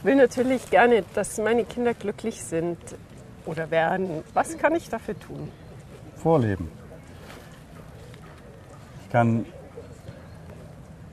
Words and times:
Ich 0.00 0.06
will 0.06 0.16
natürlich 0.16 0.70
gerne, 0.70 1.04
dass 1.12 1.36
meine 1.36 1.62
Kinder 1.66 1.92
glücklich 1.92 2.42
sind 2.42 2.78
oder 3.44 3.70
werden. 3.70 4.24
Was 4.32 4.56
kann 4.56 4.74
ich 4.74 4.88
dafür 4.88 5.18
tun? 5.20 5.50
Vorleben. 6.16 6.70
Ich 9.04 9.12
kann 9.12 9.44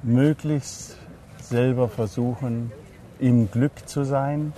möglichst 0.04 0.96
selber 1.42 1.90
versuchen, 1.90 2.72
im 3.20 3.52
Glück 3.52 3.74
zu 3.90 4.06
sein, 4.06 4.54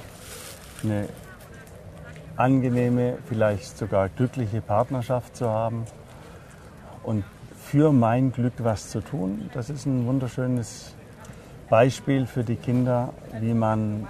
eine 0.84 1.10
angenehme, 2.36 3.18
vielleicht 3.28 3.80
sogar 3.80 4.10
glückliche 4.10 4.62
Partnerschaft 4.62 5.38
zu 5.38 5.50
haben 5.50 5.86
und 7.02 7.24
für 7.56 7.92
mein 7.92 8.32
Glück 8.32 8.54
was 8.60 8.92
zu 8.92 9.02
tun. 9.02 9.50
Das 9.56 9.72
ist 9.72 9.88
ein 9.88 10.06
wunderschönes 10.06 10.94
Beispiel 11.68 12.28
für 12.28 12.44
die 12.44 12.58
Kinder, 12.58 13.12
wie 13.40 13.56
man 13.56 14.08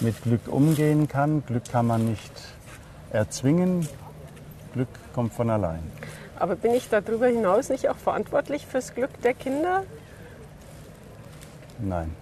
mit 0.00 0.22
Glück 0.22 0.48
umgehen 0.48 1.08
kann. 1.08 1.44
Glück 1.46 1.64
kann 1.70 1.86
man 1.86 2.06
nicht 2.06 2.32
erzwingen, 3.10 3.88
Glück 4.72 4.88
kommt 5.14 5.32
von 5.32 5.50
allein. 5.50 5.80
Aber 6.38 6.56
bin 6.56 6.72
ich 6.74 6.88
darüber 6.88 7.26
hinaus 7.26 7.70
nicht 7.70 7.88
auch 7.88 7.96
verantwortlich 7.96 8.66
fürs 8.66 8.94
Glück 8.94 9.20
der 9.22 9.34
Kinder? 9.34 9.84
Nein, 11.78 12.12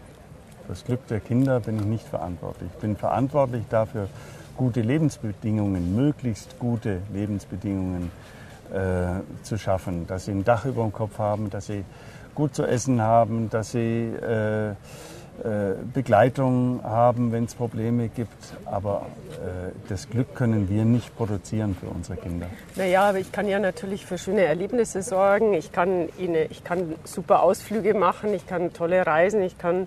fürs 0.66 0.84
Glück 0.84 1.06
der 1.08 1.20
Kinder 1.20 1.60
bin 1.60 1.78
ich 1.78 1.84
nicht 1.84 2.06
verantwortlich. 2.06 2.70
Ich 2.74 2.80
bin 2.80 2.96
verantwortlich 2.96 3.64
dafür, 3.68 4.08
gute 4.56 4.82
Lebensbedingungen, 4.82 5.96
möglichst 5.96 6.58
gute 6.58 7.00
Lebensbedingungen 7.12 8.12
äh, 8.72 9.20
zu 9.42 9.58
schaffen, 9.58 10.06
dass 10.06 10.26
sie 10.26 10.30
ein 10.30 10.44
Dach 10.44 10.64
über 10.64 10.82
dem 10.82 10.92
Kopf 10.92 11.18
haben, 11.18 11.50
dass 11.50 11.66
sie 11.66 11.84
gut 12.34 12.54
zu 12.54 12.64
essen 12.64 13.00
haben, 13.02 13.50
dass 13.50 13.72
sie 13.72 14.06
äh, 14.06 14.74
Begleitung 15.92 16.80
haben, 16.84 17.32
wenn 17.32 17.44
es 17.44 17.54
Probleme 17.54 18.08
gibt. 18.08 18.54
Aber 18.66 19.06
äh, 19.32 19.72
das 19.88 20.08
Glück 20.08 20.34
können 20.34 20.68
wir 20.68 20.84
nicht 20.84 21.16
produzieren 21.16 21.76
für 21.78 21.88
unsere 21.88 22.16
Kinder. 22.16 22.46
Naja, 22.76 23.08
aber 23.08 23.18
ich 23.18 23.32
kann 23.32 23.48
ja 23.48 23.58
natürlich 23.58 24.06
für 24.06 24.16
schöne 24.16 24.42
Erlebnisse 24.42 25.02
sorgen. 25.02 25.52
Ich 25.54 25.72
kann, 25.72 26.08
ihnen, 26.18 26.46
ich 26.50 26.64
kann 26.64 26.94
super 27.04 27.42
Ausflüge 27.42 27.94
machen, 27.94 28.32
ich 28.32 28.46
kann 28.46 28.72
tolle 28.72 29.06
Reisen, 29.06 29.42
ich 29.42 29.58
kann 29.58 29.86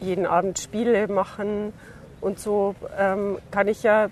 jeden 0.00 0.26
Abend 0.26 0.58
Spiele 0.58 1.08
machen. 1.08 1.72
Und 2.20 2.38
so 2.38 2.74
ähm, 2.98 3.38
kann 3.50 3.68
ich 3.68 3.82
ja 3.82 4.08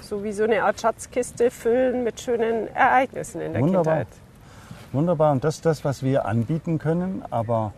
so 0.00 0.22
wie 0.22 0.32
so 0.32 0.44
eine 0.44 0.62
Art 0.64 0.80
Schatzkiste 0.80 1.50
füllen 1.50 2.04
mit 2.04 2.20
schönen 2.20 2.68
Ereignissen 2.74 3.40
in 3.40 3.52
der 3.52 3.62
Wunderbar. 3.62 3.96
Kindheit. 3.96 4.08
Wunderbar. 4.92 5.32
Und 5.32 5.44
das 5.44 5.56
ist 5.56 5.66
das, 5.66 5.84
was 5.84 6.02
wir 6.02 6.26
anbieten 6.26 6.78
können. 6.78 7.22
Aber 7.30 7.72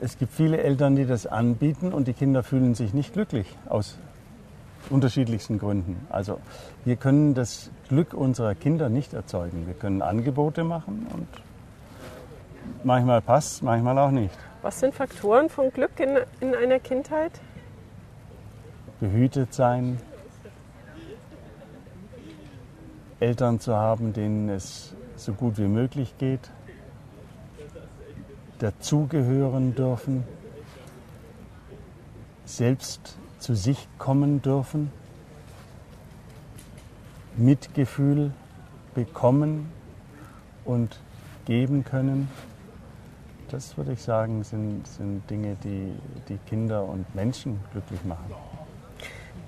es 0.00 0.18
gibt 0.18 0.32
viele 0.32 0.58
Eltern, 0.58 0.96
die 0.96 1.06
das 1.06 1.26
anbieten 1.26 1.92
und 1.92 2.08
die 2.08 2.12
Kinder 2.12 2.42
fühlen 2.42 2.74
sich 2.74 2.94
nicht 2.94 3.12
glücklich 3.12 3.46
aus 3.68 3.98
unterschiedlichsten 4.90 5.58
Gründen. 5.58 6.06
Also 6.08 6.40
wir 6.84 6.96
können 6.96 7.34
das 7.34 7.70
Glück 7.88 8.14
unserer 8.14 8.54
Kinder 8.54 8.88
nicht 8.88 9.12
erzeugen. 9.12 9.66
Wir 9.66 9.74
können 9.74 10.02
Angebote 10.02 10.64
machen 10.64 11.06
und 11.12 11.26
manchmal 12.84 13.20
passt, 13.20 13.62
manchmal 13.62 13.98
auch 13.98 14.10
nicht. 14.10 14.36
Was 14.62 14.80
sind 14.80 14.94
Faktoren 14.94 15.48
von 15.48 15.70
Glück 15.70 15.98
in, 16.00 16.18
in 16.40 16.54
einer 16.54 16.78
Kindheit? 16.78 17.32
Behütet 19.00 19.54
sein, 19.54 19.98
Eltern 23.20 23.60
zu 23.60 23.76
haben, 23.76 24.12
denen 24.12 24.48
es 24.48 24.94
so 25.16 25.32
gut 25.32 25.58
wie 25.58 25.66
möglich 25.68 26.14
geht, 26.18 26.50
dazugehören 28.58 29.74
dürfen, 29.74 30.24
selbst 32.44 33.16
zu 33.38 33.54
sich 33.54 33.88
kommen 33.98 34.42
dürfen, 34.42 34.90
Mitgefühl 37.36 38.32
bekommen 38.94 39.70
und 40.64 40.98
geben 41.46 41.84
können. 41.84 42.28
Das 43.50 43.76
würde 43.76 43.92
ich 43.92 44.02
sagen, 44.02 44.44
sind, 44.44 44.86
sind 44.86 45.28
Dinge, 45.30 45.56
die 45.64 45.92
die 46.28 46.38
Kinder 46.48 46.84
und 46.84 47.14
Menschen 47.14 47.60
glücklich 47.72 48.04
machen. 48.04 48.34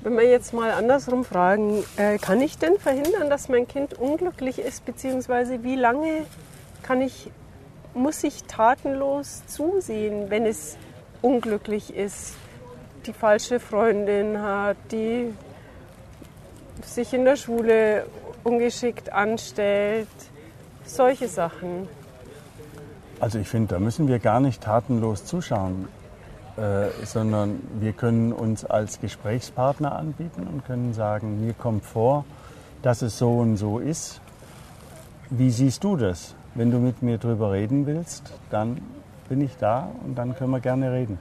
Wenn 0.02 0.16
wir 0.16 0.24
jetzt 0.24 0.54
mal 0.54 0.70
andersrum 0.70 1.24
fragen, 1.24 1.84
äh, 1.96 2.16
kann 2.16 2.40
ich 2.40 2.56
denn 2.56 2.78
verhindern, 2.78 3.28
dass 3.28 3.50
mein 3.50 3.68
Kind 3.68 3.92
unglücklich 3.94 4.58
ist, 4.58 4.86
beziehungsweise 4.86 5.62
wie 5.62 5.76
lange 5.76 6.24
kann 6.82 7.02
ich, 7.02 7.30
muss 7.94 8.24
ich 8.24 8.44
tatenlos 8.44 9.42
zusehen, 9.46 10.30
wenn 10.30 10.46
es 10.46 10.76
unglücklich 11.22 11.94
ist, 11.94 12.34
die 13.06 13.12
falsche 13.12 13.60
Freundin 13.60 14.40
hat, 14.40 14.76
die 14.90 15.32
sich 16.84 17.12
in 17.12 17.24
der 17.24 17.36
Schule 17.36 18.06
ungeschickt 18.44 19.12
anstellt, 19.12 20.08
solche 20.84 21.28
Sachen. 21.28 21.88
Also 23.20 23.38
ich 23.38 23.48
finde, 23.48 23.74
da 23.74 23.80
müssen 23.80 24.08
wir 24.08 24.18
gar 24.18 24.40
nicht 24.40 24.62
tatenlos 24.62 25.24
zuschauen. 25.24 25.88
Äh, 26.60 27.06
sondern 27.06 27.60
wir 27.80 27.92
können 27.92 28.34
uns 28.34 28.66
als 28.66 29.00
Gesprächspartner 29.00 29.96
anbieten 29.96 30.46
und 30.46 30.66
können 30.66 30.92
sagen, 30.92 31.40
mir 31.40 31.54
kommt 31.54 31.86
vor, 31.86 32.26
dass 32.82 33.00
es 33.00 33.18
so 33.18 33.38
und 33.38 33.56
so 33.56 33.78
ist. 33.78 34.20
Wie 35.30 35.50
siehst 35.50 35.84
du 35.84 35.96
das? 35.96 36.34
Wenn 36.54 36.70
du 36.70 36.78
mit 36.78 37.02
mir 37.02 37.18
darüber 37.18 37.52
reden 37.52 37.86
willst, 37.86 38.32
dann 38.50 38.80
bin 39.28 39.40
ich 39.40 39.56
da 39.58 39.88
und 40.04 40.16
dann 40.16 40.34
können 40.34 40.50
wir 40.50 40.60
gerne 40.60 40.92
reden. 40.92 41.18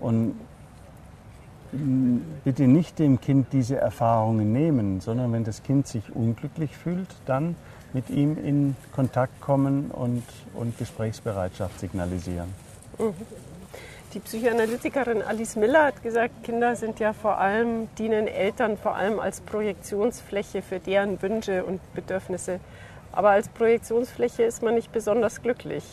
Und 0.00 0.34
bitte 2.44 2.64
nicht 2.64 2.98
dem 2.98 3.20
Kind 3.20 3.48
diese 3.52 3.76
Erfahrungen 3.76 4.52
nehmen, 4.52 5.00
sondern 5.00 5.32
wenn 5.32 5.44
das 5.44 5.62
Kind 5.62 5.86
sich 5.86 6.14
unglücklich 6.14 6.76
fühlt, 6.76 7.08
dann 7.26 7.54
mit 7.92 8.10
ihm 8.10 8.36
in 8.44 8.76
Kontakt 8.92 9.40
kommen 9.40 9.90
und, 9.90 10.22
und 10.54 10.76
Gesprächsbereitschaft 10.78 11.78
signalisieren. 11.80 12.48
Mhm. 12.98 13.14
Die 14.14 14.18
Psychoanalytikerin 14.18 15.22
Alice 15.22 15.54
Miller 15.54 15.84
hat 15.84 16.02
gesagt, 16.02 16.42
Kinder 16.42 16.74
sind 16.74 16.98
ja 16.98 17.12
vor 17.12 17.38
allem, 17.38 17.86
dienen 17.96 18.26
Eltern 18.26 18.76
vor 18.76 18.96
allem 18.96 19.20
als 19.20 19.40
Projektionsfläche 19.40 20.62
für 20.62 20.80
deren 20.80 21.22
Wünsche 21.22 21.64
und 21.64 21.80
Bedürfnisse. 21.94 22.58
Aber 23.12 23.30
als 23.30 23.48
Projektionsfläche 23.48 24.44
ist 24.44 24.62
man 24.62 24.74
nicht 24.74 24.92
besonders 24.92 25.42
glücklich. 25.42 25.84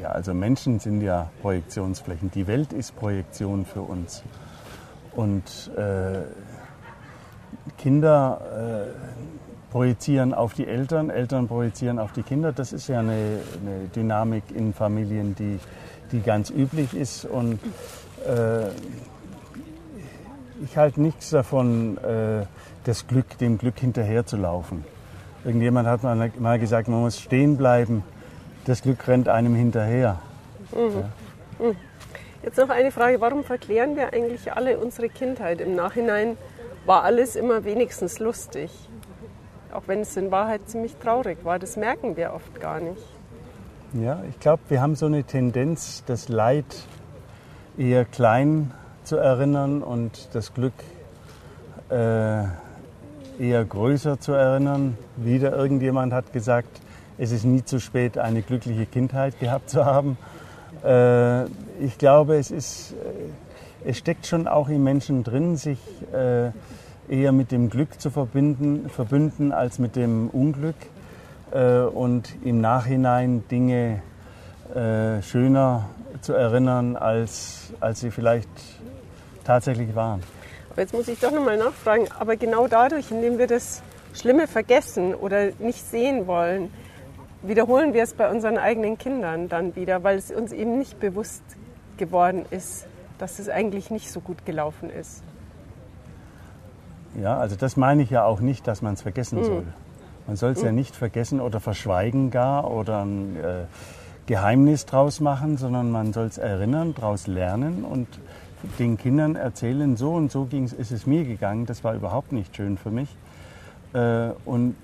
Ja, 0.00 0.08
also 0.08 0.34
Menschen 0.34 0.80
sind 0.80 1.00
ja 1.00 1.30
Projektionsflächen. 1.42 2.30
Die 2.32 2.46
Welt 2.46 2.72
ist 2.72 2.96
Projektion 2.96 3.64
für 3.64 3.82
uns. 3.82 4.24
Und 5.14 5.70
äh, 5.76 6.22
Kinder 7.78 8.40
äh, 8.90 9.70
projizieren 9.70 10.34
auf 10.34 10.54
die 10.54 10.66
Eltern, 10.66 11.08
Eltern 11.10 11.46
projizieren 11.46 11.98
auf 11.98 12.12
die 12.12 12.22
Kinder. 12.22 12.52
Das 12.52 12.72
ist 12.72 12.88
ja 12.88 12.98
eine, 12.98 13.12
eine 13.12 13.88
Dynamik 13.94 14.44
in 14.52 14.74
Familien, 14.74 15.36
die, 15.36 15.60
die 16.10 16.20
ganz 16.20 16.50
üblich 16.50 16.92
ist. 16.92 17.24
Und 17.24 17.60
äh, 18.26 18.70
ich 20.62 20.76
halte 20.76 21.00
nichts 21.00 21.30
davon, 21.30 21.98
äh, 21.98 22.46
das 22.84 23.06
Glück, 23.06 23.38
dem 23.38 23.58
Glück 23.58 23.78
hinterherzulaufen. 23.78 24.84
Irgendjemand 25.44 25.88
hat 25.88 26.02
mal 26.02 26.58
gesagt, 26.58 26.88
man 26.88 27.00
muss 27.00 27.20
stehen 27.20 27.56
bleiben, 27.56 28.02
das 28.64 28.82
Glück 28.82 29.06
rennt 29.06 29.28
einem 29.28 29.54
hinterher. 29.54 30.18
Mhm. 30.72 30.78
Ja. 30.78 31.66
Mhm. 31.66 31.76
Jetzt 32.42 32.58
noch 32.58 32.68
eine 32.68 32.90
Frage, 32.90 33.20
warum 33.20 33.44
verklären 33.44 33.96
wir 33.96 34.12
eigentlich 34.12 34.52
alle 34.52 34.78
unsere 34.78 35.08
Kindheit? 35.08 35.60
Im 35.60 35.74
Nachhinein 35.74 36.36
war 36.84 37.02
alles 37.02 37.34
immer 37.34 37.64
wenigstens 37.64 38.18
lustig 38.18 38.70
auch 39.76 39.82
wenn 39.86 40.00
es 40.00 40.16
in 40.16 40.30
Wahrheit 40.30 40.68
ziemlich 40.68 40.96
traurig 40.96 41.44
war. 41.44 41.58
Das 41.58 41.76
merken 41.76 42.16
wir 42.16 42.32
oft 42.32 42.60
gar 42.60 42.80
nicht. 42.80 43.02
Ja, 43.92 44.22
ich 44.28 44.40
glaube, 44.40 44.62
wir 44.68 44.80
haben 44.80 44.96
so 44.96 45.06
eine 45.06 45.22
Tendenz, 45.24 46.02
das 46.06 46.28
Leid 46.28 46.64
eher 47.78 48.04
klein 48.04 48.72
zu 49.06 49.16
erinnern 49.16 49.82
und 49.82 50.28
das 50.32 50.52
Glück 50.52 50.74
äh, 51.90 52.42
eher 53.38 53.64
größer 53.64 54.18
zu 54.18 54.32
erinnern. 54.32 54.98
Wieder 55.16 55.56
irgendjemand 55.56 56.12
hat 56.12 56.32
gesagt, 56.32 56.80
es 57.18 57.30
ist 57.30 57.44
nie 57.44 57.64
zu 57.64 57.78
spät, 57.80 58.18
eine 58.18 58.42
glückliche 58.42 58.84
Kindheit 58.84 59.38
gehabt 59.38 59.70
zu 59.70 59.84
haben. 59.84 60.18
Äh, 60.84 61.44
ich 61.80 61.98
glaube, 61.98 62.36
es, 62.36 62.50
ist, 62.50 62.92
äh, 63.84 63.88
es 63.88 63.98
steckt 63.98 64.26
schon 64.26 64.48
auch 64.48 64.68
im 64.68 64.82
Menschen 64.82 65.22
drin, 65.22 65.56
sich 65.56 65.78
äh, 66.12 66.50
eher 67.08 67.32
mit 67.32 67.52
dem 67.52 67.70
Glück 67.70 68.00
zu 68.00 68.10
verbinden, 68.10 68.90
verbünden 68.90 69.52
als 69.52 69.78
mit 69.78 69.94
dem 69.94 70.28
Unglück 70.30 70.74
äh, 71.52 71.78
und 71.80 72.34
im 72.44 72.60
Nachhinein 72.60 73.44
Dinge 73.48 74.02
äh, 74.74 75.22
schöner 75.22 75.88
zu 76.20 76.32
erinnern, 76.32 76.96
als, 76.96 77.72
als 77.78 78.00
sie 78.00 78.10
vielleicht 78.10 78.48
tatsächlich 79.46 79.94
waren. 79.94 80.22
Aber 80.70 80.82
jetzt 80.82 80.92
muss 80.92 81.08
ich 81.08 81.18
doch 81.18 81.30
nochmal 81.30 81.56
nachfragen, 81.56 82.06
aber 82.18 82.36
genau 82.36 82.68
dadurch, 82.68 83.10
indem 83.10 83.38
wir 83.38 83.46
das 83.46 83.82
Schlimme 84.12 84.46
vergessen 84.46 85.14
oder 85.14 85.50
nicht 85.58 85.82
sehen 85.84 86.26
wollen, 86.26 86.70
wiederholen 87.42 87.94
wir 87.94 88.02
es 88.02 88.14
bei 88.14 88.30
unseren 88.30 88.58
eigenen 88.58 88.98
Kindern 88.98 89.48
dann 89.48 89.76
wieder, 89.76 90.02
weil 90.02 90.18
es 90.18 90.30
uns 90.30 90.52
eben 90.52 90.78
nicht 90.78 90.98
bewusst 91.00 91.42
geworden 91.96 92.44
ist, 92.50 92.86
dass 93.18 93.38
es 93.38 93.48
eigentlich 93.48 93.90
nicht 93.90 94.10
so 94.10 94.20
gut 94.20 94.44
gelaufen 94.44 94.90
ist. 94.90 95.22
Ja, 97.20 97.38
also 97.38 97.56
das 97.56 97.76
meine 97.76 98.02
ich 98.02 98.10
ja 98.10 98.24
auch 98.24 98.40
nicht, 98.40 98.66
dass 98.66 98.82
man 98.82 98.94
es 98.94 99.02
vergessen 99.02 99.42
soll. 99.42 99.64
Man 100.26 100.36
soll 100.36 100.52
es 100.52 100.62
ja 100.62 100.72
nicht 100.72 100.94
vergessen 100.94 101.40
oder 101.40 101.60
verschweigen 101.60 102.30
gar 102.30 102.70
oder 102.70 103.04
ein 103.04 103.36
äh, 103.36 103.64
Geheimnis 104.26 104.84
draus 104.84 105.20
machen, 105.20 105.56
sondern 105.56 105.90
man 105.90 106.12
soll 106.12 106.26
es 106.26 106.36
erinnern, 106.36 106.94
daraus 106.94 107.26
lernen 107.26 107.84
und 107.84 108.08
den 108.78 108.96
Kindern 108.96 109.36
erzählen, 109.36 109.96
so 109.96 110.12
und 110.12 110.30
so 110.30 110.44
ging's, 110.44 110.72
ist 110.72 110.90
es 110.90 111.06
mir 111.06 111.24
gegangen, 111.24 111.66
das 111.66 111.84
war 111.84 111.94
überhaupt 111.94 112.32
nicht 112.32 112.56
schön 112.56 112.78
für 112.78 112.90
mich. 112.90 113.08
Äh, 113.92 114.30
und 114.44 114.74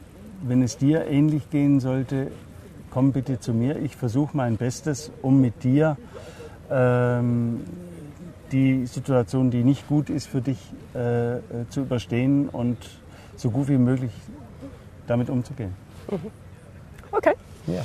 wenn 0.42 0.62
es 0.62 0.76
dir 0.76 1.06
ähnlich 1.06 1.50
gehen 1.50 1.80
sollte, 1.80 2.30
komm 2.90 3.12
bitte 3.12 3.40
zu 3.40 3.54
mir, 3.54 3.78
ich 3.78 3.96
versuche 3.96 4.36
mein 4.36 4.56
Bestes, 4.56 5.10
um 5.22 5.40
mit 5.40 5.64
dir 5.64 5.96
ähm, 6.70 7.60
die 8.50 8.86
Situation, 8.86 9.50
die 9.50 9.64
nicht 9.64 9.88
gut 9.88 10.10
ist 10.10 10.26
für 10.26 10.42
dich, 10.42 10.58
äh, 10.94 11.40
zu 11.70 11.80
überstehen 11.80 12.48
und 12.48 12.76
so 13.36 13.50
gut 13.50 13.68
wie 13.68 13.78
möglich 13.78 14.12
damit 15.06 15.30
umzugehen. 15.30 15.74
Okay. 17.10 17.34
Ja. 17.66 17.84